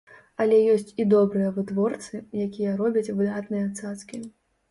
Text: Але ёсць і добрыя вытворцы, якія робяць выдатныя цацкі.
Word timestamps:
Але 0.43 0.57
ёсць 0.75 0.93
і 1.01 1.05
добрыя 1.13 1.51
вытворцы, 1.57 2.21
якія 2.47 2.73
робяць 2.81 3.13
выдатныя 3.19 3.67
цацкі. 3.79 4.23